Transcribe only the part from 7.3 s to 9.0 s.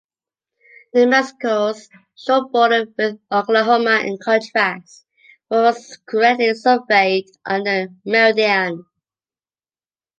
on the meridian.